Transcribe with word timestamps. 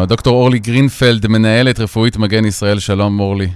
דוקטור 0.00 0.34
אורלי 0.34 0.58
גרינפלד, 0.58 1.26
מנהלת 1.28 1.80
רפואית 1.80 2.16
מגן 2.16 2.44
ישראל, 2.44 2.78
שלום 2.78 3.20
אורלי. 3.20 3.46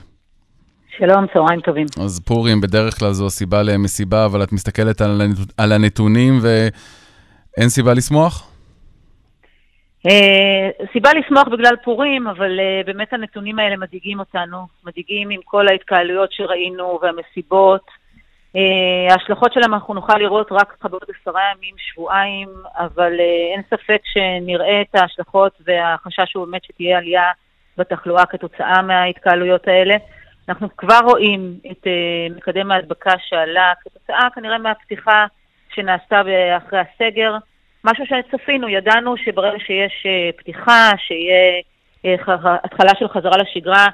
שלום, 0.99 1.27
צהריים 1.33 1.61
טובים. 1.61 1.87
אז 2.05 2.21
פורים, 2.21 2.61
בדרך 2.61 2.99
כלל 2.99 3.13
זו 3.13 3.27
הסיבה 3.27 3.63
למסיבה, 3.63 4.25
אבל 4.25 4.43
את 4.43 4.53
מסתכלת 4.53 5.01
על, 5.01 5.21
על 5.57 5.73
הנתונים 5.73 6.39
ואין 6.43 7.69
סיבה 7.69 7.95
לשמוח? 7.95 8.51
Uh, 10.07 10.11
סיבה 10.93 11.11
לשמוח 11.13 11.49
בגלל 11.49 11.77
פורים, 11.85 12.27
אבל 12.27 12.59
uh, 12.59 12.87
באמת 12.87 13.13
הנתונים 13.13 13.59
האלה 13.59 13.77
מדאיגים 13.77 14.19
אותנו. 14.19 14.67
מדאיגים 14.85 15.31
עם 15.31 15.41
כל 15.45 15.69
ההתקהלויות 15.69 16.33
שראינו 16.33 16.99
והמסיבות. 17.03 17.87
Uh, 18.57 19.13
ההשלכות 19.13 19.53
שלהם 19.53 19.75
אנחנו 19.75 19.95
נוכל 19.95 20.19
לראות 20.19 20.53
רק 20.53 20.85
בעוד 20.85 21.03
עשרה 21.21 21.41
ימים, 21.55 21.75
שבועיים, 21.79 22.49
אבל 22.77 23.13
uh, 23.13 23.55
אין 23.55 23.63
ספק 23.71 24.01
שנראה 24.05 24.81
את 24.81 24.95
ההשלכות 24.95 25.53
והחשש 25.67 26.35
הוא 26.35 26.47
באמת 26.47 26.65
שתהיה 26.65 26.99
עלייה 26.99 27.31
בתחלואה 27.77 28.27
כתוצאה 28.27 28.83
מההתקהלויות 28.83 29.69
האלה. 29.69 29.95
אנחנו 30.49 30.77
כבר 30.77 30.99
רואים 31.05 31.55
את 31.71 31.87
uh, 31.87 32.37
מקדם 32.37 32.71
ההדבקה 32.71 33.13
שעלה 33.29 33.73
כתוצאה 33.81 34.29
כנראה 34.35 34.59
מהפתיחה 34.59 35.27
שנעשתה 35.75 36.21
אחרי 36.57 36.79
הסגר. 36.79 37.37
משהו 37.85 38.05
שצפינו, 38.07 38.69
ידענו 38.69 39.17
שברגע 39.17 39.59
שיש 39.59 40.07
פתיחה, 40.37 40.91
שיהיה 40.99 41.63
התחלה 42.65 42.91
של 42.99 43.09
חזרה 43.09 43.37
לשגרה, 43.37 43.87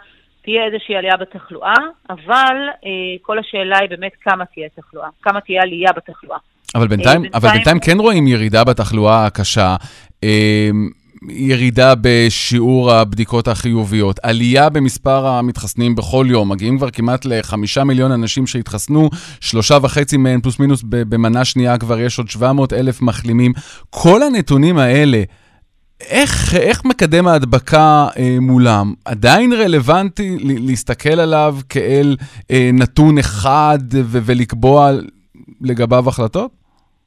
תהיה 0.44 0.64
איזושהי 0.66 0.96
עלייה 0.96 1.16
בתחלואה, 1.16 1.74
אבל 2.10 2.56
uh, 2.74 2.86
כל 3.22 3.38
השאלה 3.38 3.78
היא 3.80 3.88
באמת 3.90 4.12
כמה 4.24 4.44
תהיה 4.44 4.68
תחלואה, 4.76 5.08
כמה 5.22 5.40
תהיה 5.40 5.62
עלייה 5.62 5.90
בתחלואה. 5.96 6.38
אבל 6.74 6.86
בינתיים, 6.86 7.24
uh, 7.24 7.28
אבל 7.34 7.50
בינתיים 7.50 7.80
כן 7.80 7.98
רואים 7.98 8.26
ירידה 8.26 8.64
בתחלואה 8.64 9.26
הקשה. 9.26 9.76
Uh, 10.20 10.26
ירידה 11.28 11.94
בשיעור 12.00 12.92
הבדיקות 12.92 13.48
החיוביות, 13.48 14.20
עלייה 14.22 14.68
במספר 14.68 15.26
המתחסנים 15.26 15.94
בכל 15.94 16.26
יום, 16.28 16.52
מגיעים 16.52 16.78
כבר 16.78 16.90
כמעט 16.90 17.24
לחמישה 17.24 17.84
מיליון 17.84 18.12
אנשים 18.12 18.46
שהתחסנו, 18.46 19.10
שלושה 19.40 19.78
וחצי 19.82 20.16
מהם 20.16 20.40
פלוס 20.40 20.58
מינוס 20.58 20.82
במנה 20.88 21.44
שנייה 21.44 21.78
כבר 21.78 22.00
יש 22.00 22.18
עוד 22.18 22.28
700 22.28 22.72
אלף 22.72 23.02
מחלימים. 23.02 23.52
כל 23.90 24.22
הנתונים 24.22 24.78
האלה, 24.78 25.22
איך, 26.00 26.54
איך 26.56 26.84
מקדם 26.84 27.26
ההדבקה 27.26 28.06
אה, 28.18 28.36
מולם? 28.40 28.86
עדיין 29.04 29.52
רלוונטי 29.52 30.36
להסתכל 30.66 31.20
עליו 31.20 31.54
כאל 31.68 32.16
אה, 32.50 32.70
נתון 32.72 33.18
אחד 33.18 33.78
ולקבוע 34.26 34.90
לגביו 35.60 36.08
החלטות? 36.08 36.50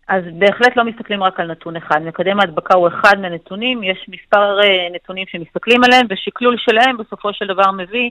אז 0.08 0.24
בהחלט 0.40 0.78
לא 0.78 0.84
מסתכלים 0.84 1.24
רק 1.24 1.40
על 1.40 1.52
נתון 1.52 1.76
אחד. 1.76 2.02
מקדם 2.02 2.40
ההדבקה 2.40 2.76
הוא 2.78 2.88
אחד 2.88 3.20
מהנתונים, 3.22 3.84
יש 3.84 4.06
מספר 4.10 4.60
אה, 4.64 4.88
נתונים 4.96 5.26
שמסתכלים 5.28 5.84
עליהם, 5.84 6.06
ושקלול 6.10 6.56
שלהם 6.58 6.98
בסופו 6.98 7.34
של 7.34 7.48
דבר 7.48 7.72
מביא 7.72 8.10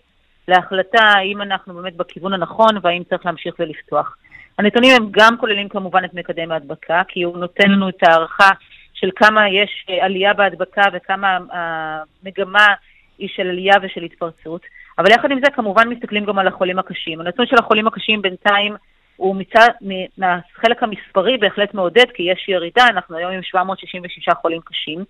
להחלטה 0.49 1.05
האם 1.05 1.43
אנחנו 1.43 1.75
באמת 1.75 1.97
בכיוון 1.97 2.33
הנכון 2.33 2.79
והאם 2.83 3.03
צריך 3.11 3.27
להמשיך 3.27 3.55
ולפתוח. 3.59 4.17
הנתונים 4.59 4.91
הם 4.97 5.09
גם 5.11 5.37
כוללים 5.41 5.69
כמובן 5.69 6.05
את 6.05 6.15
מקדם 6.15 6.53
ההדבקה, 6.53 7.03
כי 7.09 7.23
הוא 7.23 7.39
נותן 7.39 7.71
לנו 7.71 7.89
את 7.89 8.03
ההערכה 8.03 8.49
של 9.01 9.11
כמה 9.17 9.49
יש 9.49 9.87
אה, 9.91 10.05
עלייה 10.05 10.35
בהדבקה 10.35 10.83
וכמה 10.93 11.39
המגמה 11.51 12.67
היא 13.19 13.29
של 13.29 13.49
עלייה 13.49 13.75
ושל 13.83 14.03
התפרצות. 14.03 14.63
אבל 14.99 15.11
יחד 15.13 15.31
עם 15.31 15.41
זה 15.45 15.51
כמובן 15.51 15.89
מסתכלים 15.89 16.25
גם 16.25 16.39
על 16.39 16.49
החולים 16.49 16.79
הקשים. 16.79 17.21
הנתון 17.21 17.47
של 17.47 17.57
החולים 17.59 17.87
הקשים 17.87 18.23
בינתיים 18.23 18.77
הוא 19.17 19.37
מצד, 19.37 19.69
מהחלק 20.19 20.83
המספרי 20.83 21.37
בהחלט 21.37 21.75
מעודד, 21.75 22.05
כי 22.15 22.23
יש 22.23 22.49
ירידה, 22.49 22.87
אנחנו 22.89 23.17
היום 23.17 23.33
עם 23.33 23.43
766 23.43 24.29
חולים 24.29 24.61
קשים. 24.61 25.05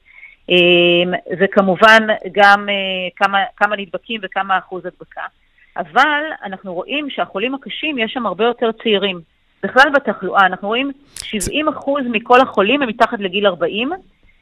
אמ, 0.48 1.12
וכמובן 1.41 2.06
גם 2.33 2.69
אה, 2.69 2.75
כמה, 3.17 3.39
כמה 3.56 3.77
נדבקים 3.77 4.21
וכמה 4.25 4.59
אחוז 4.59 4.87
הדבקה. 4.87 5.23
אבל 5.77 6.23
אנחנו 6.45 6.75
רואים 6.75 7.11
שהחולים 7.11 7.55
הקשים, 7.55 7.98
יש 7.98 8.12
שם 8.12 8.27
הרבה 8.27 8.45
יותר 8.45 8.71
צעירים. 8.83 9.21
בכלל 9.67 9.91
בתחלואה, 9.95 10.47
אנחנו 10.47 10.69
רואים 10.69 10.93
70 11.22 11.69
אחוז 11.69 12.03
מכל 12.10 12.41
החולים 12.41 12.82
הם 12.82 12.88
מתחת 12.88 13.21
לגיל 13.21 13.47
40, 13.47 13.91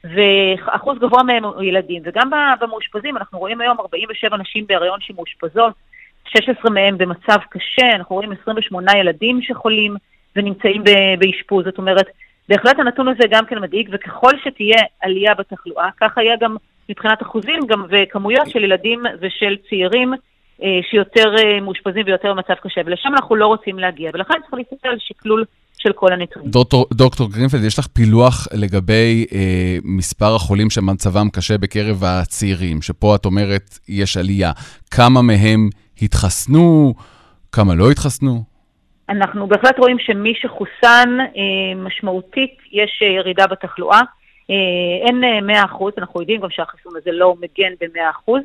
ואחוז 0.04 0.98
גבוה 0.98 1.22
מהם 1.22 1.44
הוא 1.44 1.62
ילדים. 1.62 2.02
וגם 2.04 2.30
במאושפזים, 2.60 3.16
אנחנו 3.16 3.38
רואים 3.38 3.60
היום 3.60 3.80
47 3.80 4.36
נשים 4.36 4.66
בהריון 4.66 4.98
שמאושפזות, 5.00 5.72
16 6.24 6.70
מהם 6.70 6.98
במצב 6.98 7.36
קשה, 7.50 7.86
אנחנו 7.94 8.16
רואים 8.16 8.32
28 8.42 8.98
ילדים 8.98 9.42
שחולים 9.42 9.96
ונמצאים 10.36 10.82
באשפוז, 11.18 11.64
זאת 11.64 11.78
אומרת, 11.78 12.06
בהחלט 12.48 12.78
הנתון 12.78 13.08
הזה 13.08 13.24
גם 13.30 13.46
כן 13.46 13.58
מדאיג, 13.58 13.88
וככל 13.92 14.32
שתהיה 14.44 14.82
עלייה 15.02 15.34
בתחלואה, 15.34 15.88
ככה 16.00 16.22
יהיה 16.22 16.36
גם 16.40 16.56
מבחינת 16.88 17.22
אחוזים 17.22 17.66
גם 17.66 17.86
וכמויות 17.88 18.48
של 18.50 18.64
ילדים 18.64 19.02
ושל 19.20 19.56
צעירים 19.68 20.14
שיותר 20.90 21.34
אה, 21.38 21.60
מאושפזים 21.60 22.02
ויותר 22.06 22.32
במצב 22.32 22.54
קשה, 22.62 22.80
ולשם 22.86 23.08
אנחנו 23.08 23.36
לא 23.36 23.46
רוצים 23.46 23.78
להגיע, 23.78 24.10
ולכן 24.14 24.34
צריך 24.40 24.54
להסתכל 24.54 24.88
על 24.88 24.96
שקלול 24.98 25.44
של 25.78 25.92
כל 25.92 26.12
הנתונים. 26.12 26.50
דוקטור, 26.50 26.86
דוקטור 26.92 27.30
גרינפלד, 27.30 27.64
יש 27.64 27.78
לך 27.78 27.86
פילוח 27.86 28.48
לגבי 28.52 29.26
אה, 29.32 29.76
מספר 29.84 30.34
החולים 30.34 30.70
שמצבם 30.70 31.28
קשה 31.32 31.58
בקרב 31.58 32.04
הצעירים, 32.04 32.82
שפה 32.82 33.14
את 33.14 33.24
אומרת 33.24 33.78
יש 33.88 34.16
עלייה. 34.16 34.52
כמה 34.90 35.22
מהם 35.22 35.68
התחסנו, 36.02 36.94
כמה 37.52 37.74
לא 37.74 37.90
התחסנו? 37.90 38.42
אנחנו 39.08 39.46
בהחלט 39.46 39.78
רואים 39.78 39.98
שמי 39.98 40.32
שחוסן 40.34 41.18
אה, 41.20 41.74
משמעותית, 41.76 42.58
יש 42.72 43.00
אה, 43.02 43.08
ירידה 43.08 43.46
בתחלואה. 43.46 44.00
אה, 44.50 45.06
אין 45.06 45.46
100 45.46 45.64
אחוז, 45.64 45.92
אנחנו 45.98 46.20
יודעים 46.20 46.40
גם 46.40 46.50
שהחיסון 46.50 46.92
הזה 46.96 47.10
לא 47.12 47.34
מגן 47.40 47.72
ב-100 47.80 48.10
אחוז, 48.10 48.42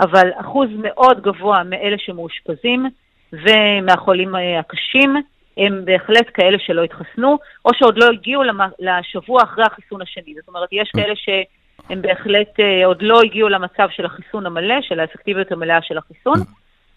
אבל 0.00 0.30
אחוז 0.40 0.68
מאוד 0.78 1.20
גבוה 1.20 1.62
מאלה 1.64 1.96
שמאושפזים 1.98 2.86
ומהחולים 3.32 4.34
הקשים, 4.60 5.16
הם 5.56 5.84
בהחלט 5.84 6.26
כאלה 6.34 6.58
שלא 6.66 6.82
התחסנו, 6.82 7.38
או 7.64 7.70
שעוד 7.78 7.98
לא 7.98 8.06
הגיעו 8.12 8.42
לשבוע 8.78 9.42
אחרי 9.42 9.64
החיסון 9.64 10.02
השני. 10.02 10.34
זאת 10.34 10.48
אומרת, 10.48 10.68
יש 10.72 10.90
כאלה 10.96 11.14
שהם 11.16 12.02
בהחלט 12.02 12.60
עוד 12.84 12.98
לא 13.00 13.20
הגיעו 13.24 13.48
למצב 13.48 13.88
של 13.90 14.06
החיסון 14.06 14.46
המלא, 14.46 14.74
של 14.82 15.00
האפקטיביות 15.00 15.52
המלאה 15.52 15.82
של 15.82 15.98
החיסון. 15.98 16.38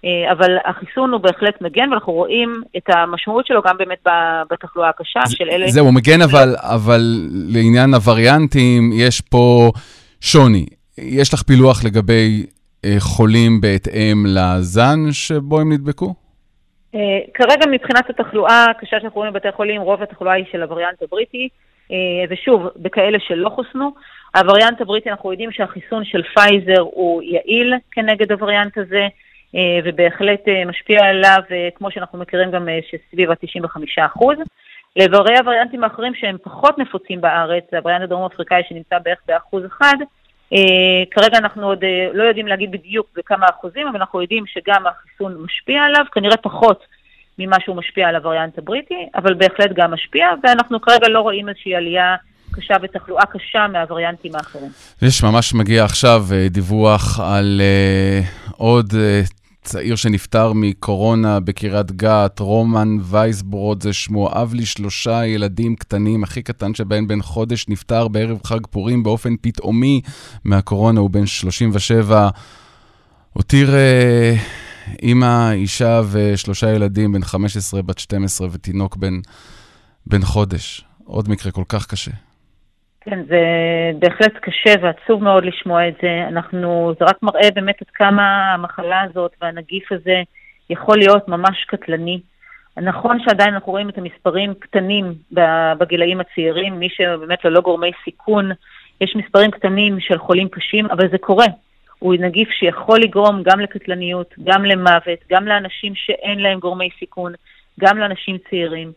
אה, 0.06 0.32
אבל 0.32 0.58
החיסון 0.66 1.12
הוא 1.12 1.22
בהחלט 1.22 1.62
מגן, 1.62 1.90
ואנחנו 1.90 2.14
רואים 2.14 2.62
את 2.78 2.90
המשמעות 2.90 3.48
שלו 3.48 3.62
גם 3.68 3.78
באמת 3.78 4.04
בתחלואה 4.52 4.90
הקשה 4.90 5.20
של 5.28 5.50
אלה... 5.50 5.68
זהו, 5.68 5.86
הוא 5.86 5.94
מגן, 5.94 6.22
אבל, 6.22 6.56
אבל 6.58 7.02
לעניין 7.54 7.94
הווריאנטים, 7.94 8.92
יש 8.94 9.22
פה 9.22 9.72
שוני. 10.22 10.66
יש 10.98 11.34
לך 11.34 11.42
פילוח 11.42 11.86
לגבי 11.86 12.46
אה, 12.46 12.61
חולים 13.00 13.62
בהתאם 13.62 14.24
לזן 14.26 15.00
שבו 15.12 15.60
הם 15.60 15.74
נדבקו? 15.74 16.14
Uh, 16.96 16.98
כרגע 17.34 17.66
מבחינת 17.72 18.10
התחלואה 18.10 18.66
הקשה 18.66 19.00
שאנחנו 19.00 19.20
רואים 19.20 19.34
בבתי 19.34 19.48
החולים, 19.48 19.82
רוב 19.82 20.04
התחלואה 20.04 20.34
היא 20.34 20.46
של 20.52 20.62
הווריאנט 20.62 21.02
הבריטי, 21.02 21.50
ושוב, 22.30 22.68
בכאלה 22.76 23.18
שלא 23.28 23.50
חוסנו. 23.50 23.92
הווריאנט 24.36 24.82
הבריטי, 24.82 25.10
אנחנו 25.10 25.32
יודעים 25.32 25.52
שהחיסון 25.52 26.06
של 26.06 26.22
פייזר 26.36 26.82
הוא 26.82 27.22
יעיל 27.24 27.74
כנגד 27.92 28.32
הווריאנט 28.32 28.78
הזה. 28.78 29.08
אה, 29.56 29.80
ובהחלט 29.86 30.48
אה, 30.48 30.66
משפיע 30.66 31.06
עליו, 31.06 31.40
אה, 31.52 31.70
כמו 31.76 31.92
שאנחנו 31.92 32.20
מכירים 32.20 32.52
גם 32.52 32.68
שסביב 32.90 33.32
ה-95%. 33.32 34.26
לגבי 34.96 35.38
הווריאנטים 35.38 35.84
האחרים 35.84 36.16
שהם 36.16 36.38
פחות 36.44 36.78
נפוצים 36.78 37.22
בארץ, 37.22 37.64
הווריאנט 37.74 38.04
הדרום 38.04 38.26
אפריקאי 38.26 38.62
שנמצא 38.70 39.00
בערך 39.04 39.20
באחוז 39.28 39.66
אחד, 39.66 39.96
כרגע 41.12 41.38
אנחנו 41.38 41.68
עוד 41.68 41.84
לא 42.14 42.24
יודעים 42.24 42.48
להגיד 42.48 42.72
בדיוק 42.72 43.08
בכמה 43.16 43.46
אחוזים, 43.50 43.88
אבל 43.88 43.98
אנחנו 43.98 44.22
יודעים 44.22 44.44
שגם 44.48 44.84
החיסון 44.88 45.36
משפיע 45.44 45.82
עליו, 45.82 46.06
כנראה 46.12 46.38
פחות 46.38 46.84
ממה 47.40 47.58
שהוא 47.66 47.76
משפיע 47.76 48.08
על 48.08 48.16
הווריאנט 48.16 48.58
הבריטי, 48.58 49.08
אבל 49.16 49.34
בהחלט 49.34 49.72
גם 49.74 49.94
משפיע, 49.94 50.28
ואנחנו 50.44 50.82
כרגע 50.82 51.08
לא 51.10 51.20
רואים 51.20 51.50
איזושהי 51.50 51.76
עלייה 51.76 52.16
קשה 52.52 52.74
ותחלואה 52.82 53.26
קשה 53.26 53.68
מהווריאנטים 53.68 54.36
האחרים. 54.36 54.70
יש 55.02 55.24
ממש 55.24 55.54
מגיע 55.54 55.84
עכשיו 55.84 56.22
דיווח 56.50 57.20
על 57.20 57.62
uh, 57.62 58.54
עוד 58.58 58.86
uh, 58.92 59.41
צעיר 59.64 59.96
שנפטר 59.96 60.54
מקורונה 60.54 61.40
בקריית 61.40 61.92
גת, 61.92 62.40
רומן 62.40 62.98
וייסברוד 63.02 63.84
זה 63.84 63.94
שמו, 63.94 64.30
אב 64.32 64.54
לשלושה 64.54 65.26
ילדים 65.26 65.76
קטנים, 65.76 66.24
הכי 66.24 66.42
קטן 66.42 66.74
שבהם 66.74 67.08
בן 67.08 67.22
חודש, 67.22 67.66
נפטר 67.68 68.08
בערב 68.08 68.40
חג 68.44 68.68
פורים 68.68 69.04
באופן 69.04 69.36
פתאומי 69.42 70.02
מהקורונה, 70.44 71.00
הוא 71.00 71.10
בן 71.10 71.26
37. 71.26 72.30
הותיר 73.34 73.76
אה, 73.76 74.36
אימא, 75.02 75.52
אישה 75.52 76.02
ושלושה 76.12 76.72
ילדים, 76.72 77.12
בן 77.12 77.24
15, 77.24 77.82
בת 77.82 78.00
12 78.00 78.48
ותינוק 78.52 78.96
בן, 78.96 79.20
בן 80.08 80.22
חודש. 80.26 80.86
עוד 81.06 81.30
מקרה 81.30 81.52
כל 81.52 81.64
כך 81.68 81.86
קשה. 81.88 82.12
כן, 83.02 83.24
זה 83.24 83.42
בהחלט 84.00 84.34
קשה 84.42 84.74
ועצוב 84.82 85.24
מאוד 85.24 85.46
לשמוע 85.46 85.88
את 85.88 85.94
זה. 86.02 86.26
אנחנו, 86.28 86.94
זה 87.00 87.06
רק 87.06 87.24
מראה 87.24 87.52
באמת 87.56 87.82
עד 87.82 87.88
כמה 87.94 88.54
המחלה 88.54 89.02
הזאת 89.02 89.32
והנגיף 89.42 89.92
הזה 89.92 90.22
יכול 90.70 90.98
להיות 90.98 91.28
ממש 91.28 91.66
קטלני. 91.68 92.22
נכון 92.78 93.20
שעדיין 93.24 93.54
אנחנו 93.54 93.72
רואים 93.72 93.90
את 93.90 93.98
המספרים 93.98 94.54
קטנים 94.54 95.14
בגילאים 95.78 96.20
הצעירים, 96.20 96.80
מי 96.80 96.90
שבאמת 96.90 97.46
ללא 97.46 97.62
גורמי 97.62 97.92
סיכון, 98.04 98.52
יש 99.02 99.16
מספרים 99.16 99.52
קטנים 99.52 100.00
של 100.00 100.18
חולים 100.18 100.50
קשים, 100.50 100.86
אבל 100.86 101.10
זה 101.10 101.18
קורה. 101.18 101.46
הוא 102.00 102.16
נגיף 102.20 102.50
שיכול 102.50 103.00
לגרום 103.00 103.44
גם 103.44 103.60
לקטלניות, 103.60 104.36
גם 104.44 104.66
למוות, 104.66 105.20
גם 105.32 105.48
לאנשים 105.48 105.96
שאין 105.96 106.40
להם 106.40 106.60
גורמי 106.60 106.90
סיכון, 107.00 107.34
גם 107.80 107.98
לאנשים 107.98 108.38
צעירים. 108.50 108.92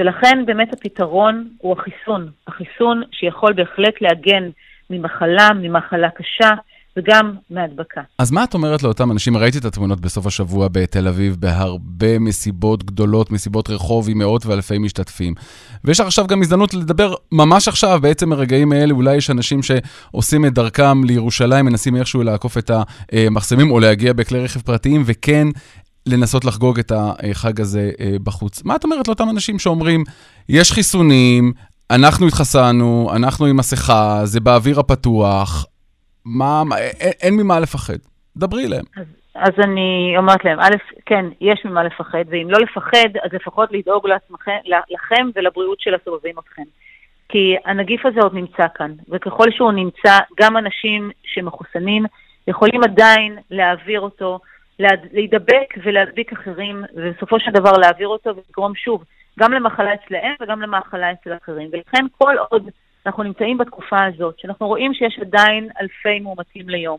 ולכן 0.00 0.46
באמת 0.46 0.72
הפתרון 0.72 1.48
הוא 1.58 1.76
החיסון. 1.78 2.30
החיסון 2.48 3.02
שיכול 3.12 3.52
בהחלט 3.52 3.94
להגן 4.00 4.50
ממחלה, 4.90 5.48
ממחלה 5.62 6.08
קשה, 6.10 6.50
וגם 6.96 7.34
מהדבקה. 7.50 8.00
אז 8.18 8.30
מה 8.30 8.44
את 8.44 8.54
אומרת 8.54 8.82
לאותם 8.82 9.10
אנשים? 9.10 9.36
ראיתי 9.36 9.58
את 9.58 9.64
התמונות 9.64 10.00
בסוף 10.00 10.26
השבוע 10.26 10.68
בתל 10.72 11.08
אביב, 11.08 11.36
בהרבה 11.40 12.18
מסיבות 12.18 12.84
גדולות, 12.84 13.30
מסיבות 13.30 13.70
רחוב 13.70 14.08
עם 14.10 14.18
מאות 14.18 14.46
ואלפי 14.46 14.78
משתתפים. 14.78 15.34
ויש 15.84 16.00
לך 16.00 16.06
עכשיו 16.06 16.26
גם 16.26 16.42
הזדמנות 16.42 16.74
לדבר 16.74 17.14
ממש 17.32 17.68
עכשיו, 17.68 17.98
בעצם 18.02 18.32
הרגעים 18.32 18.72
האלה, 18.72 18.92
אולי 18.92 19.16
יש 19.16 19.30
אנשים 19.30 19.60
שעושים 19.62 20.46
את 20.46 20.52
דרכם 20.52 21.04
לירושלים, 21.04 21.64
מנסים 21.64 21.96
איכשהו 21.96 22.22
לעקוף 22.22 22.58
את 22.58 22.70
המחסמים 23.12 23.70
או 23.70 23.80
להגיע 23.80 24.12
בכלי 24.12 24.44
רכב 24.44 24.60
פרטיים, 24.60 25.02
וכן 25.06 25.48
לנסות 26.06 26.44
לחגוג 26.44 26.78
את 26.78 26.92
החג 26.94 27.60
הזה 27.60 27.90
אה, 28.00 28.16
בחוץ. 28.24 28.64
מה 28.64 28.76
את 28.76 28.84
אומרת 28.84 29.08
לאותם 29.08 29.28
אנשים 29.30 29.58
שאומרים, 29.58 30.04
יש 30.48 30.72
חיסונים, 30.72 31.52
אנחנו 31.90 32.26
התחסנו, 32.26 33.10
אנחנו 33.16 33.46
עם 33.46 33.56
מסכה, 33.56 34.20
זה 34.24 34.40
באוויר 34.40 34.80
הפתוח, 34.80 35.66
מה, 36.24 36.64
מה 36.64 36.78
אין, 36.78 37.12
אין 37.22 37.36
ממה 37.36 37.60
לפחד. 37.60 37.96
דברי 38.36 38.66
אליהם. 38.66 38.84
אז 39.34 39.52
אני 39.64 40.14
אומרת 40.16 40.44
להם, 40.44 40.60
א', 40.60 40.76
כן, 41.06 41.24
יש 41.40 41.62
ממה 41.64 41.84
לפחד, 41.84 42.24
ואם 42.28 42.50
לא 42.50 42.58
לפחד, 42.58 43.08
אז 43.24 43.30
לפחות 43.32 43.72
לדאוג 43.72 44.06
לעצמכם, 44.06 44.56
לכם 44.90 45.30
ולבריאות 45.36 45.80
של 45.80 45.94
הסובבים 45.94 46.34
אתכם. 46.38 46.62
כי 47.28 47.56
הנגיף 47.64 48.06
הזה 48.06 48.20
עוד 48.20 48.34
נמצא 48.34 48.66
כאן, 48.74 48.92
וככל 49.08 49.46
שהוא 49.50 49.72
נמצא, 49.72 50.18
גם 50.40 50.56
אנשים 50.56 51.10
שמחוסנים 51.24 52.04
יכולים 52.48 52.84
עדיין 52.84 53.38
להעביר 53.50 54.00
אותו, 54.00 54.40
להידבק 55.12 55.74
ולהדביק 55.84 56.32
אחרים, 56.32 56.84
ובסופו 56.94 57.40
של 57.40 57.50
דבר 57.50 57.72
להעביר 57.72 58.08
אותו 58.08 58.30
ולגרום 58.36 58.74
שוב 58.74 59.04
גם 59.38 59.52
למחלה 59.52 59.94
אצלהם 59.94 60.34
וגם 60.40 60.62
למחלה 60.62 61.12
אצל 61.12 61.36
אחרים. 61.42 61.70
ולכן 61.72 62.06
כל 62.18 62.34
עוד 62.48 62.70
אנחנו 63.06 63.22
נמצאים 63.22 63.58
בתקופה 63.58 64.04
הזאת, 64.04 64.38
שאנחנו 64.38 64.66
רואים 64.66 64.94
שיש 64.94 65.18
עדיין 65.20 65.68
אלפי 65.80 66.20
מאומתים 66.20 66.68
ליום, 66.68 66.98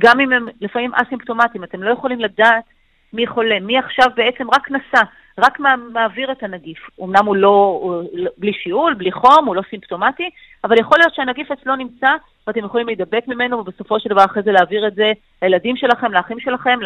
גם 0.00 0.20
אם 0.20 0.32
הם 0.32 0.48
לפעמים 0.60 0.94
אסימפטומטיים, 0.94 1.64
אתם 1.64 1.82
לא 1.82 1.90
יכולים 1.90 2.20
לדעת 2.20 2.64
מי 3.12 3.26
חולה, 3.26 3.60
מי 3.60 3.78
עכשיו 3.78 4.06
בעצם 4.16 4.50
רק 4.50 4.70
נסע, 4.70 5.02
רק 5.38 5.58
מעביר 5.92 6.32
את 6.32 6.42
הנגיף. 6.42 6.78
אמנם 7.02 7.26
הוא 7.26 7.36
לא, 7.36 7.78
הוא 7.82 8.02
בלי 8.36 8.52
שיעול, 8.52 8.94
בלי 8.94 9.12
חום, 9.12 9.46
הוא 9.46 9.56
לא 9.56 9.62
סימפטומטי, 9.70 10.30
אבל 10.64 10.80
יכול 10.80 10.98
להיות 10.98 11.14
שהנגיף 11.14 11.50
אצלו 11.50 11.76
נמצא, 11.76 12.08
ואתם 12.50 12.64
יכולים 12.64 12.86
להידבק 12.86 13.28
ממנו, 13.28 13.58
ובסופו 13.58 14.00
של 14.00 14.08
דבר 14.08 14.24
אחרי 14.24 14.42
זה 14.42 14.52
להעביר 14.52 14.86
את 14.86 14.94
זה 14.94 15.12
לילדים 15.42 15.76
שלכם, 15.76 16.12
לאחים 16.12 16.40
שלכם, 16.40 16.78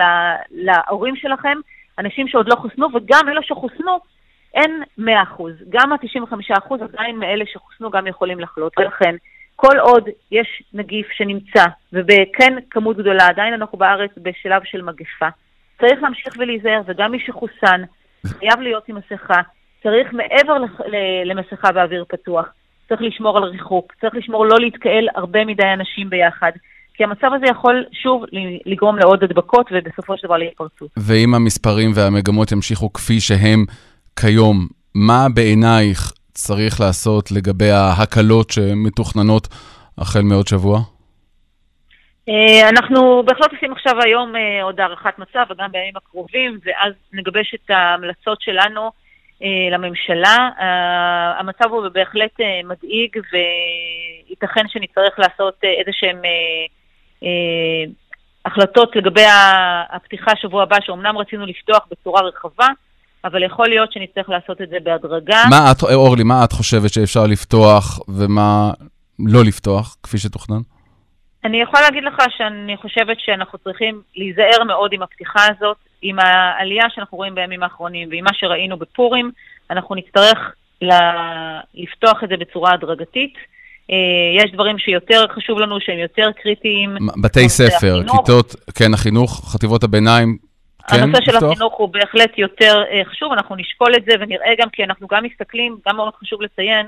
להורים 0.51 1.17
שלכם, 1.17 1.59
אנשים 1.99 2.29
שעוד 2.29 2.49
לא 2.49 2.57
חוסנו, 2.57 2.89
וגם 2.95 3.29
אלו 3.29 3.43
שחוסנו, 3.43 3.99
אין 4.55 4.83
100%. 4.99 5.03
גם 5.69 5.93
ה-95% 5.93 6.75
עדיין 6.83 7.17
מאלה 7.17 7.45
שחוסנו 7.47 7.91
גם 7.91 8.07
יכולים 8.07 8.41
לחלות. 8.41 8.73
ולכן, 8.79 9.15
כל 9.57 9.79
עוד 9.81 10.09
יש 10.31 10.63
נגיף 10.75 11.09
שנמצא, 11.11 11.65
ובכן 11.93 12.55
כמות 12.71 12.97
גדולה, 12.97 13.27
עדיין 13.27 13.55
אנחנו 13.55 13.79
בארץ 13.79 14.11
בשלב 14.17 14.63
של 14.65 14.83
מגפה, 14.83 15.29
צריך 15.81 16.03
להמשיך 16.03 16.35
ולהיזהר, 16.39 16.81
וגם 16.87 17.13
מי 17.13 17.21
שחוסן 17.21 17.83
חייב 18.27 18.61
להיות 18.61 18.89
עם 18.89 18.97
מסכה. 18.97 19.41
צריך 19.83 20.13
מעבר 20.13 20.57
למסכה 21.25 21.73
באוויר 21.73 22.05
פתוח, 22.09 22.49
צריך 22.97 23.13
לשמור 23.15 23.37
על 23.37 23.45
ריחוק, 23.45 23.93
צריך 24.01 24.15
לשמור 24.15 24.47
לא 24.47 24.61
להתקהל 24.61 25.09
הרבה 25.15 25.45
מדי 25.45 25.67
אנשים 25.75 26.11
ביחד. 26.11 26.53
כי 26.95 27.05
המצב 27.05 27.31
הזה 27.37 27.47
יכול 27.51 27.85
שוב 28.03 28.25
לגרום 28.67 28.99
לעוד 28.99 29.25
הדבקות 29.25 29.67
ובסופו 29.73 30.17
של 30.17 30.27
דבר 30.27 30.37
להתפרצות. 30.37 30.89
ואם 30.97 31.35
המספרים 31.35 31.91
והמגמות 31.95 32.53
ימשיכו 32.53 32.93
כפי 32.93 33.21
שהם 33.21 33.65
כיום, 34.21 34.67
מה 34.95 35.27
בעינייך 35.35 36.13
צריך 36.31 36.81
לעשות 36.81 37.33
לגבי 37.33 37.71
ההקלות 37.71 38.51
שמתוכננות 38.51 39.49
החל 39.99 40.23
מעוד 40.23 40.47
שבוע? 40.47 40.79
אה, 42.29 42.69
אנחנו 42.69 43.23
בהחלט 43.27 43.53
עושים 43.53 43.73
עכשיו 43.73 43.95
היום 44.05 44.37
אה, 44.37 44.63
עוד 44.63 44.81
הערכת 44.81 45.19
מצב, 45.19 45.45
וגם 45.51 45.73
בימים 45.73 45.97
הקרובים, 45.97 46.59
ואז 46.65 46.93
נגבש 47.13 47.55
את 47.55 47.71
ההמלצות 47.71 48.41
שלנו 48.41 48.91
לממשלה. 49.71 50.49
המצב 51.39 51.71
הוא 51.71 51.89
בהחלט 51.89 52.41
מדאיג, 52.65 53.17
וייתכן 53.33 54.69
שנצטרך 54.69 55.19
לעשות 55.19 55.55
איזה 55.65 55.91
שהן 55.93 56.17
החלטות 58.45 58.97
לגבי 58.97 59.25
הפתיחה 59.91 60.31
שבוע 60.37 60.63
הבא, 60.63 60.77
שאומנם 60.81 61.19
רצינו 61.19 61.47
לפתוח 61.47 61.87
בצורה 61.91 62.23
רחבה, 62.23 62.67
אבל 63.25 63.43
יכול 63.43 63.69
להיות 63.69 63.93
שנצטרך 63.93 64.29
לעשות 64.29 64.61
את 64.63 64.69
זה 64.69 64.77
בהדרגה. 64.85 65.43
מה 65.51 65.73
את, 65.73 65.83
אורלי, 65.95 66.23
מה 66.25 66.45
את 66.45 66.53
חושבת 66.53 66.93
שאפשר 66.93 67.27
לפתוח 67.27 68.01
ומה 68.09 68.71
לא 69.19 69.41
לפתוח, 69.45 69.97
כפי 70.03 70.19
שתוכנן? 70.19 70.61
אני 71.45 71.63
יכולה 71.63 71.83
להגיד 71.83 72.05
לך 72.05 72.17
שאני 72.37 72.77
חושבת 72.77 73.21
שאנחנו 73.21 73.59
צריכים 73.59 74.03
להיזהר 74.17 74.65
מאוד 74.67 74.93
עם 74.93 75.03
הפתיחה 75.03 75.41
הזאת, 75.57 75.77
עם 76.05 76.19
העלייה 76.19 76.85
שאנחנו 76.95 77.19
רואים 77.19 77.35
בימים 77.35 77.63
האחרונים 77.63 78.09
ועם 78.11 78.25
מה 78.25 78.31
שראינו 78.35 78.77
בפורים, 78.77 79.31
אנחנו 79.71 79.95
נצטרך 79.95 80.39
ל- 80.83 81.61
לפתוח 81.75 82.25
את 82.25 82.29
זה 82.29 82.37
בצורה 82.37 82.73
הדרגתית. 82.75 83.35
אה, 83.91 83.97
יש 84.45 84.53
דברים 84.53 84.79
שיותר 84.79 85.25
חשוב 85.35 85.59
לנו, 85.59 85.81
שהם 85.81 85.99
יותר 85.99 86.31
קריטיים. 86.43 86.97
בתי 87.23 87.49
ספר, 87.49 87.97
החינוך. 87.97 88.17
כיתות, 88.17 88.55
כן, 88.79 88.95
החינוך, 88.95 89.53
חטיבות 89.53 89.85
הביניים, 89.85 90.39
כן, 90.89 91.03
הנושא 91.03 91.25
של 91.25 91.33
לפתוח? 91.33 91.53
החינוך 91.53 91.75
הוא 91.75 91.89
בהחלט 91.89 92.39
יותר 92.39 92.83
uh, 92.83 93.11
חשוב, 93.11 93.33
אנחנו 93.33 93.57
נשקול 93.57 93.95
את 93.97 94.05
זה 94.05 94.13
ונראה 94.21 94.53
גם, 94.59 94.69
כי 94.73 94.85
אנחנו 94.85 95.07
גם 95.07 95.25
מסתכלים, 95.25 95.77
גם 95.89 95.97
מאוד 95.97 96.15
חשוב 96.21 96.43
לציין, 96.43 96.87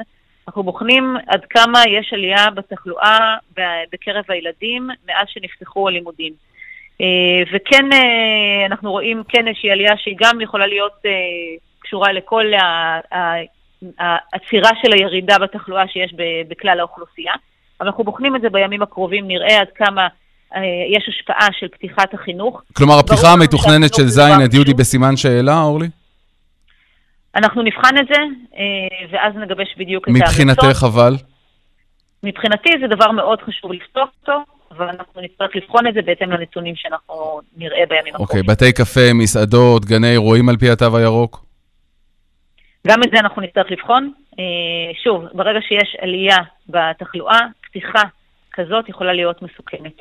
אנחנו 0.49 0.63
בוחנים 0.63 1.17
עד 1.27 1.41
כמה 1.51 1.83
יש 1.89 2.13
עלייה 2.13 2.51
בתחלואה 2.51 3.37
בקרב 3.93 4.25
הילדים 4.29 4.89
מאז 5.07 5.27
שנפתחו 5.29 5.89
הלימודים. 5.89 6.33
Uh, 7.03 7.05
וכן, 7.53 7.93
uh, 7.93 8.67
אנחנו 8.67 8.91
רואים 8.91 9.23
כן 9.29 9.49
איזושהי 9.49 9.71
עלייה 9.71 9.93
שהיא 9.97 10.17
גם 10.21 10.41
יכולה 10.41 10.67
להיות 10.67 10.93
uh, 10.93 11.09
קשורה 11.79 12.13
לכל 12.13 12.45
העצירה 13.99 14.71
של 14.83 14.93
הירידה 14.93 15.39
בתחלואה 15.39 15.89
שיש 15.89 16.15
בכלל 16.49 16.81
האוכלוסייה. 16.81 17.33
אבל 17.81 17.89
אנחנו 17.89 18.05
בוחנים 18.05 18.37
את 18.37 18.41
זה 18.41 18.51
בימים 18.51 18.83
הקרובים, 18.83 19.29
נראה 19.29 19.61
עד 19.61 19.69
כמה 19.75 20.09
אה, 20.55 20.61
יש 20.97 21.09
השפעה 21.09 21.49
של 21.59 21.69
פתיחת 21.69 22.15
החינוך. 22.15 22.63
כלומר, 22.73 22.95
הפתיחה 22.99 23.33
המתוכננת 23.33 23.95
של 23.95 24.07
ז' 24.07 24.19
עד 24.19 24.55
י' 24.55 24.59
היא 24.67 24.75
בסימן 24.75 25.17
שאלה, 25.17 25.63
אורלי? 25.63 25.89
אנחנו 27.35 27.63
נבחן 27.63 27.99
את 27.99 28.07
זה, 28.09 28.21
אה, 28.57 29.09
ואז 29.11 29.35
נגבש 29.37 29.75
בדיוק 29.79 30.05
את 30.05 30.09
ההמלצות. 30.09 30.29
מבחינתך 30.29 30.85
אבל? 30.87 31.17
מבחינתי 32.23 32.71
זה 32.81 32.87
דבר 32.97 33.11
מאוד 33.11 33.43
חשוב 33.43 33.73
לפתוח 33.73 34.09
אותו, 34.21 34.33
אבל 34.77 34.89
אנחנו 34.89 35.21
נצטרך 35.21 35.57
לבחון 35.57 35.87
את 35.87 35.95
זה 35.95 36.03
בהתאם 36.03 36.31
לנתונים 36.31 36.75
שאנחנו 36.77 37.41
נראה 37.57 37.87
בימים 37.89 38.15
הקרובים. 38.15 38.41
אוקיי, 38.41 38.43
בתי 38.43 38.73
קפה, 38.73 39.13
מסעדות, 39.15 39.85
גני 39.85 40.11
אירועים 40.13 40.49
על 40.49 40.57
פי 40.57 40.71
התו 40.71 40.97
הירוק? 40.97 41.45
גם 42.87 43.03
את 43.03 43.11
זה 43.13 43.19
אנחנו 43.19 43.43
נצטרך 43.43 43.67
לבחון. 43.71 44.13
אה, 44.39 44.45
שוב, 45.05 45.25
ברגע 45.33 45.59
שיש 45.69 45.97
עלייה 46.01 46.37
בתחלואה, 46.69 47.41
פתיחה 47.63 48.03
כזאת 48.53 48.89
יכולה 48.89 49.13
להיות 49.13 49.43
מסוכנת. 49.43 49.93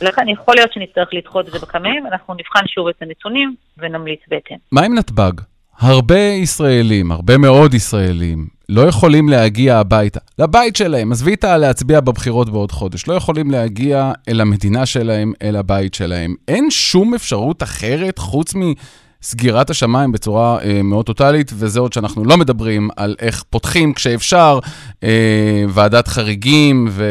ולכן 0.00 0.28
יכול 0.28 0.54
להיות 0.54 0.72
שנצטרך 0.72 1.08
לדחות 1.12 1.46
את 1.46 1.52
זה 1.52 1.58
בכמה 1.58 1.88
ימים, 1.88 2.06
אנחנו 2.06 2.34
נבחן 2.34 2.66
שוב 2.66 2.88
את 2.88 3.02
הנתונים 3.02 3.54
ונמליץ 3.78 4.20
בהתאם. 4.28 4.56
מה 4.72 4.82
עם 4.82 4.94
נתב"ג? 4.98 5.32
הרבה 5.78 6.18
ישראלים, 6.18 7.12
הרבה 7.12 7.38
מאוד 7.38 7.74
ישראלים, 7.74 8.46
לא 8.68 8.80
יכולים 8.80 9.28
להגיע 9.28 9.78
הביתה, 9.78 10.20
לבית 10.38 10.76
שלהם, 10.76 11.12
עזבי 11.12 11.34
את 11.34 11.44
להצביע 11.44 12.00
בבחירות 12.00 12.50
בעוד 12.50 12.72
חודש, 12.72 13.08
לא 13.08 13.14
יכולים 13.14 13.50
להגיע 13.50 14.12
אל 14.28 14.40
המדינה 14.40 14.86
שלהם, 14.86 15.32
אל 15.42 15.56
הבית 15.56 15.94
שלהם. 15.94 16.34
אין 16.48 16.70
שום 16.70 17.14
אפשרות 17.14 17.62
אחרת 17.62 18.18
חוץ 18.18 18.54
מסגירת 18.54 19.70
השמיים 19.70 20.12
בצורה 20.12 20.58
אה, 20.62 20.82
מאוד 20.82 21.06
טוטאלית, 21.06 21.52
וזה 21.54 21.80
עוד 21.80 21.92
שאנחנו 21.92 22.24
לא 22.24 22.36
מדברים 22.36 22.88
על 22.96 23.16
איך 23.18 23.44
פותחים 23.50 23.92
כשאפשר, 23.92 24.58
אה, 25.04 25.64
ועדת 25.68 26.08
חריגים 26.08 26.88
ו... 26.90 27.04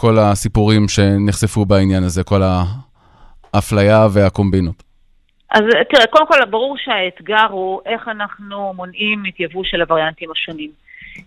כל 0.00 0.18
הסיפורים 0.18 0.88
שנחשפו 0.88 1.66
בעניין 1.66 2.04
הזה, 2.04 2.22
כל 2.22 2.42
האפליה 3.54 4.08
והקומבינות? 4.10 4.87
אז 5.50 5.62
תראה, 5.90 6.06
קודם 6.06 6.26
כל 6.26 6.44
ברור 6.50 6.76
שהאתגר 6.78 7.46
הוא 7.50 7.80
איך 7.86 8.08
אנחנו 8.08 8.72
מונעים 8.76 9.22
את 9.28 9.40
יבוא 9.40 9.64
של 9.64 9.80
הווריאנטים 9.80 10.30
השונים. 10.30 10.70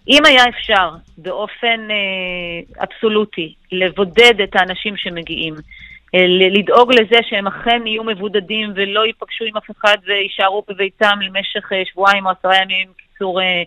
אם 0.07 0.25
היה 0.25 0.43
אפשר 0.49 0.89
באופן 1.17 1.87
אה, 1.91 2.83
אבסולוטי 2.83 3.53
לבודד 3.71 4.41
את 4.43 4.55
האנשים 4.55 4.97
שמגיעים, 4.97 5.55
אה, 6.15 6.25
לדאוג 6.27 6.93
לזה 6.93 7.19
שהם 7.29 7.47
אכן 7.47 7.87
יהיו 7.87 8.03
מבודדים 8.03 8.73
ולא 8.75 9.05
ייפגשו 9.05 9.45
עם 9.45 9.57
אף 9.57 9.71
אחד 9.71 9.97
ויישארו 10.05 10.63
בביתם 10.69 11.19
למשך 11.21 11.71
אה, 11.73 11.81
שבועיים 11.91 12.25
או 12.25 12.31
עשרה 12.31 12.55
ימים, 12.61 12.87
קיצור 12.97 13.41
אה, 13.41 13.63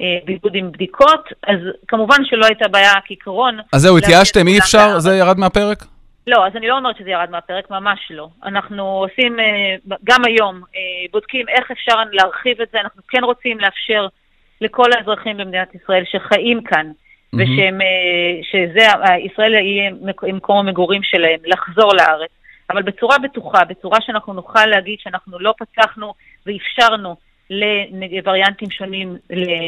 אה, 0.00 0.18
בידוד 0.24 0.54
עם 0.54 0.72
בדיקות, 0.72 1.28
אז 1.46 1.58
כמובן 1.88 2.24
שלא 2.24 2.46
הייתה 2.46 2.68
בעיה 2.68 2.92
כעיקרון. 3.04 3.58
אז 3.72 3.82
זהו, 3.82 3.98
התייאשתם, 3.98 4.48
אי 4.48 4.58
אפשר? 4.58 4.98
זה 4.98 5.16
ירד 5.16 5.38
מהפרק? 5.38 5.84
לא, 6.26 6.46
אז 6.46 6.56
אני 6.56 6.68
לא 6.68 6.76
אומרת 6.76 6.96
שזה 6.96 7.10
ירד 7.10 7.30
מהפרק, 7.30 7.70
ממש 7.70 8.00
לא. 8.10 8.28
אנחנו 8.44 8.84
עושים, 8.84 9.36
גם 10.04 10.24
היום, 10.26 10.62
בודקים 11.12 11.48
איך 11.48 11.70
אפשר 11.70 11.94
להרחיב 12.12 12.60
את 12.60 12.68
זה, 12.72 12.80
אנחנו 12.80 13.02
כן 13.08 13.24
רוצים 13.24 13.60
לאפשר 13.60 14.06
לכל 14.60 14.88
האזרחים 14.96 15.36
במדינת 15.36 15.74
ישראל 15.74 16.04
שחיים 16.04 16.64
כאן, 16.64 16.90
mm-hmm. 16.90 17.36
ושהם, 17.36 17.78
שזה, 18.42 18.86
ישראל 19.24 19.54
יהיה 19.54 19.90
מקום 20.32 20.56
המגורים 20.56 21.02
שלהם, 21.02 21.38
לחזור 21.44 21.94
לארץ. 21.94 22.30
אבל 22.70 22.82
בצורה 22.82 23.18
בטוחה, 23.18 23.64
בצורה 23.64 23.98
שאנחנו 24.00 24.32
נוכל 24.32 24.66
להגיד 24.66 24.98
שאנחנו 25.00 25.38
לא 25.38 25.54
פתחנו 25.58 26.14
ואפשרנו 26.46 27.16
לווריאנטים 27.50 28.70
שונים 28.70 29.16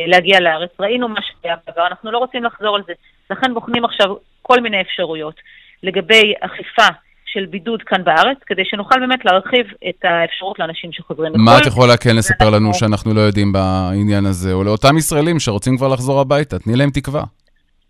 להגיע 0.06 0.40
לארץ. 0.40 0.70
ראינו 0.80 1.08
מה 1.08 1.20
שהיה 1.22 1.56
בעבר, 1.66 1.86
אנחנו 1.86 2.10
לא 2.10 2.18
רוצים 2.18 2.44
לחזור 2.44 2.76
על 2.76 2.82
זה. 2.86 2.92
לכן 3.30 3.54
בוחנים 3.54 3.84
עכשיו 3.84 4.16
כל 4.42 4.60
מיני 4.60 4.80
אפשרויות 4.80 5.40
לגבי 5.86 6.32
אכיפה 6.40 6.88
של 7.26 7.46
בידוד 7.46 7.82
כאן 7.82 8.04
בארץ, 8.04 8.38
כדי 8.46 8.62
שנוכל 8.64 9.00
באמת 9.00 9.24
להרחיב 9.24 9.66
את 9.88 10.04
האפשרות 10.04 10.58
לאנשים 10.58 10.92
שחוזרים 10.92 11.32
לחו"ל. 11.32 11.44
מה 11.44 11.58
את 11.58 11.66
יכולה 11.66 11.96
כן 11.96 12.16
לספר 12.16 12.50
לנו 12.50 12.74
שאנחנו 12.74 13.14
לא 13.14 13.20
יודעים 13.20 13.52
בעניין 13.52 14.26
הזה, 14.26 14.52
או 14.52 14.64
לאותם 14.64 14.96
ישראלים 14.98 15.38
שרוצים 15.40 15.76
כבר 15.76 15.88
לחזור 15.88 16.20
הביתה? 16.20 16.58
תני 16.58 16.76
להם 16.76 16.90
תקווה. 16.90 17.22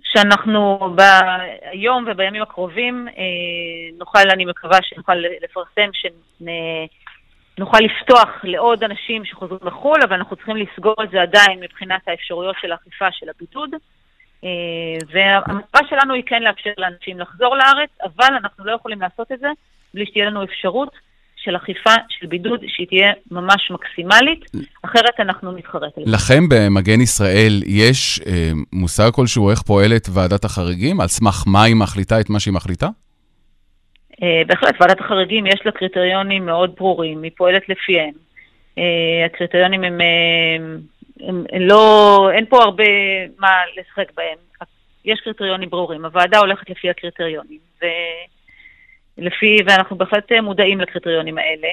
שאנחנו 0.02 0.78
ביום 0.96 2.04
ובימים 2.08 2.42
הקרובים 2.42 3.08
אה, 3.08 3.12
נוכל, 3.98 4.30
אני 4.32 4.44
מקווה 4.44 4.78
שנוכל 4.82 5.14
לפרסם, 5.44 5.90
שנוכל 7.56 7.78
לפתוח 7.80 8.28
לעוד 8.44 8.84
אנשים 8.84 9.24
שחוזרים 9.24 9.60
לחו"ל, 9.62 9.98
אבל 10.02 10.16
אנחנו 10.16 10.36
צריכים 10.36 10.56
לסגור 10.56 10.94
את 11.04 11.10
זה 11.10 11.22
עדיין 11.22 11.60
מבחינת 11.60 12.00
האפשרויות 12.06 12.56
של 12.60 12.72
האכיפה 12.72 13.06
של 13.12 13.26
הבידוד. 13.28 13.70
אה, 14.44 14.50
והמטרה 15.12 15.80
שלנו 15.90 16.14
היא 16.14 16.22
כן 16.26 16.42
לאפשר 16.42 16.70
לאנשים 16.78 17.20
לחזור 17.20 17.56
לארץ, 17.56 17.90
אבל 18.04 18.34
אנחנו 18.40 18.64
לא 18.64 18.72
יכולים 18.72 19.00
לעשות 19.00 19.32
את 19.32 19.38
זה 19.38 19.48
בלי 19.94 20.06
שתהיה 20.06 20.24
לנו 20.24 20.44
אפשרות 20.44 20.90
של 21.36 21.56
אכיפה, 21.56 21.90
של 22.08 22.26
בידוד, 22.26 22.60
שהיא 22.66 22.86
תהיה 22.86 23.12
ממש 23.30 23.70
מקסימלית, 23.70 24.40
אחרת 24.82 25.20
אנחנו 25.20 25.52
נתחרט 25.52 25.98
על 25.98 26.04
זה. 26.04 26.12
לכם 26.12 26.48
במגן 26.50 27.00
ישראל 27.00 27.62
יש 27.66 28.20
אה, 28.26 28.50
מושג 28.72 29.10
כלשהו 29.10 29.50
איך 29.50 29.62
פועלת 29.62 30.08
ועדת 30.14 30.44
החריגים? 30.44 31.00
על 31.00 31.08
סמך 31.08 31.44
מה 31.46 31.62
היא 31.62 31.76
מחליטה 31.76 32.20
את 32.20 32.30
מה 32.30 32.40
שהיא 32.40 32.54
מחליטה? 32.54 32.86
אה, 34.22 34.42
בהחלט, 34.46 34.74
ועדת 34.80 35.00
החריגים 35.00 35.46
יש 35.46 35.60
לה 35.64 35.72
קריטריונים 35.72 36.46
מאוד 36.46 36.74
ברורים, 36.76 37.22
היא 37.22 37.30
פועלת 37.36 37.68
לפיהם. 37.68 38.12
אה, 38.78 39.26
הקריטריונים 39.26 39.84
הם, 39.84 40.00
אה, 40.00 40.76
הם, 41.20 41.44
הם 41.52 41.62
לא, 41.62 42.28
אין 42.34 42.46
פה 42.46 42.62
הרבה 42.62 42.84
מה 43.38 43.48
לשחק 43.76 44.12
בהם. 44.16 44.38
יש 45.04 45.20
קריטריונים 45.20 45.70
ברורים, 45.70 46.04
הוועדה 46.04 46.38
הולכת 46.38 46.70
לפי 46.70 46.90
הקריטריונים. 46.90 47.58
ו... 47.82 47.86
לפי, 49.18 49.58
ואנחנו 49.66 49.96
בהחלט 49.96 50.32
מודעים 50.42 50.80
לקריטריונים 50.80 51.36
האלה, 51.38 51.68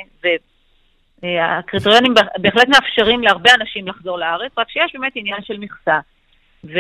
והקריטריונים 1.23 2.13
בהחלט 2.37 2.67
מאפשרים 2.67 3.23
להרבה 3.23 3.51
אנשים 3.61 3.87
לחזור 3.87 4.19
לארץ, 4.19 4.51
רק 4.57 4.69
שיש 4.69 4.91
באמת 4.93 5.11
עניין 5.15 5.43
של 5.43 5.57
מכסה, 5.57 5.99
ו, 6.63 6.79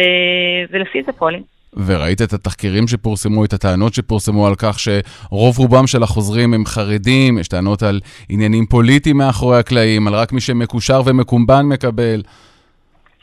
ולפי 0.71 1.03
זה 1.03 1.11
פועלים. 1.11 1.43
וראית 1.85 2.21
את 2.21 2.33
התחקירים 2.33 2.87
שפורסמו, 2.87 3.45
את 3.45 3.53
הטענות 3.53 3.93
שפורסמו 3.93 4.47
על 4.47 4.55
כך 4.57 4.79
שרוב 4.79 5.57
רובם 5.57 5.87
של 5.87 6.03
החוזרים 6.03 6.53
הם 6.53 6.65
חרדים, 6.65 7.37
יש 7.37 7.47
טענות 7.47 7.83
על 7.83 7.99
עניינים 8.29 8.65
פוליטיים 8.65 9.17
מאחורי 9.17 9.59
הקלעים, 9.59 10.07
על 10.07 10.13
רק 10.15 10.31
מי 10.31 10.41
שמקושר 10.41 11.01
ומקומבן 11.05 11.65
מקבל. 11.65 12.21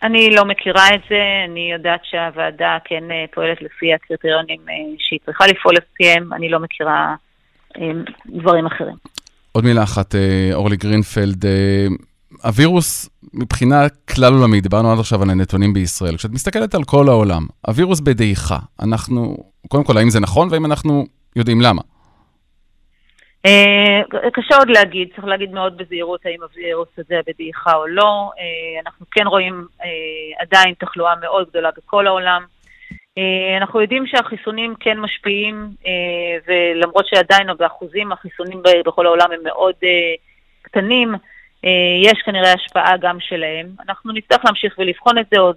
אני 0.02 0.30
לא 0.30 0.44
מכירה 0.44 0.88
את 0.94 1.00
זה, 1.10 1.22
אני 1.50 1.70
יודעת 1.72 2.00
שהוועדה 2.04 2.78
כן 2.84 3.10
אה, 3.10 3.24
פועלת 3.34 3.62
לפי 3.62 3.94
הקריטריונים 3.94 4.60
אה, 4.68 4.74
שהיא 4.98 5.18
צריכה 5.26 5.46
לפעול 5.46 5.74
לפיהם, 5.74 6.32
אני 6.32 6.48
לא 6.48 6.58
מכירה 6.60 7.14
דברים 8.26 8.66
אחרים. 8.66 8.96
עוד 9.52 9.64
מילה 9.64 9.82
אחת, 9.82 10.14
אה, 10.14 10.50
אורלי 10.52 10.76
גרינפלד. 10.76 11.46
אה, 11.46 11.86
הווירוס 12.44 13.08
מבחינה 13.34 13.88
כלל 14.14 14.32
עולמית, 14.32 14.62
דיברנו 14.62 14.92
עד 14.92 14.98
עכשיו 14.98 15.22
על 15.22 15.30
הנתונים 15.30 15.72
בישראל, 15.72 16.16
כשאת 16.16 16.30
מסתכלת 16.30 16.74
על 16.74 16.84
כל 16.84 17.08
העולם, 17.08 17.46
הווירוס 17.66 18.00
בדעיכה, 18.00 18.58
אנחנו, 18.82 19.36
קודם 19.68 19.84
כל, 19.84 19.96
האם 19.96 20.10
זה 20.10 20.20
נכון 20.20 20.48
והאם 20.50 20.66
אנחנו 20.66 21.06
יודעים 21.36 21.60
למה? 21.60 21.82
Uh, 23.46 24.30
קשה 24.32 24.56
עוד 24.56 24.70
להגיד, 24.70 25.08
צריך 25.14 25.24
להגיד 25.24 25.52
מאוד 25.52 25.76
בזהירות 25.76 26.26
האם 26.26 26.42
הווירוס 26.42 26.88
הזה 26.98 27.20
בדעיכה 27.26 27.74
או 27.74 27.86
לא. 27.86 28.30
Uh, 28.34 28.86
אנחנו 28.86 29.06
כן 29.10 29.26
רואים 29.26 29.66
uh, 29.80 29.84
עדיין 30.38 30.74
תחלואה 30.78 31.14
מאוד 31.16 31.48
גדולה 31.48 31.70
בכל 31.76 32.06
העולם. 32.06 32.44
אה, 33.18 33.56
אנחנו 33.56 33.80
יודעים 33.80 34.06
שהחיסונים 34.06 34.74
כן 34.80 34.98
משפיעים, 34.98 35.68
אה, 35.86 35.92
ולמרות 36.46 37.06
שעדיין 37.06 37.46
באחוזים 37.58 38.12
החיסונים 38.12 38.62
בכל 38.86 39.06
העולם 39.06 39.32
הם 39.32 39.40
מאוד 39.44 39.74
אה, 39.84 40.14
קטנים, 40.62 41.14
יש 42.02 42.22
כנראה 42.24 42.52
השפעה 42.52 42.96
גם 43.00 43.20
שלהם. 43.20 43.66
אנחנו 43.88 44.12
נצטרך 44.12 44.44
להמשיך 44.44 44.74
ולבחון 44.78 45.18
את 45.18 45.26
זה 45.34 45.40
עוד. 45.40 45.56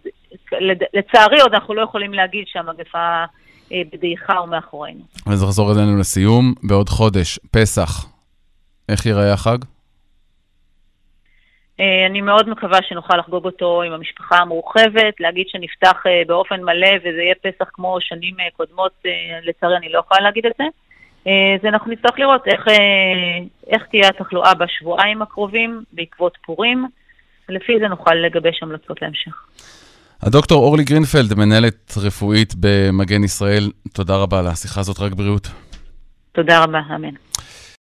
לצערי 0.93 1.41
עוד 1.41 1.53
אנחנו 1.53 1.73
לא 1.73 1.81
יכולים 1.81 2.13
להגיד 2.13 2.47
שהמגפה 2.47 3.23
בדעיכה 3.71 4.41
ומאחורינו. 4.41 5.01
אז 5.25 5.43
נחזור 5.43 5.71
אלינו 5.71 5.99
לסיום, 5.99 6.53
בעוד 6.63 6.89
חודש, 6.89 7.39
פסח, 7.51 8.05
איך 8.89 9.05
ייראה 9.05 9.33
החג? 9.33 9.57
אה, 11.79 12.05
אני 12.05 12.21
מאוד 12.21 12.49
מקווה 12.49 12.79
שנוכל 12.89 13.17
לחגוג 13.17 13.45
אותו 13.45 13.81
עם 13.81 13.91
המשפחה 13.91 14.35
המורחבת, 14.37 15.19
להגיד 15.19 15.45
שנפתח 15.47 16.03
אה, 16.07 16.21
באופן 16.27 16.63
מלא 16.63 16.91
וזה 16.99 17.21
יהיה 17.21 17.35
פסח 17.35 17.69
כמו 17.73 17.97
שנים 18.01 18.35
אה, 18.39 18.45
קודמות, 18.57 18.91
לצערי 19.43 19.77
אני 19.77 19.89
לא 19.89 19.99
יכולה 19.99 20.21
להגיד 20.21 20.45
את 20.45 20.51
זה. 20.57 20.63
אז 21.25 21.65
אנחנו 21.65 21.91
נצטרך 21.91 22.19
לראות 22.19 22.47
איך, 22.47 22.67
איך 23.67 23.83
תהיה 23.91 24.07
התחלואה 24.07 24.53
בשבועיים 24.53 25.21
הקרובים 25.21 25.83
בעקבות 25.93 26.37
פורים, 26.45 26.87
ולפי 27.49 27.79
זה 27.79 27.87
נוכל 27.87 28.15
לגבש 28.15 28.63
המלצות 28.63 29.01
להמשך. 29.01 29.47
הדוקטור 30.25 30.63
אורלי 30.63 30.83
גרינפלד, 30.83 31.33
מנהלת 31.33 31.93
רפואית 31.97 32.53
במגן 32.59 33.23
ישראל, 33.23 33.71
תודה 33.93 34.15
רבה 34.15 34.39
על 34.39 34.47
השיחה 34.47 34.79
הזאת, 34.79 34.99
רק 34.99 35.13
בריאות. 35.13 35.49
תודה 36.31 36.63
רבה, 36.63 36.79
אמן. 36.95 37.13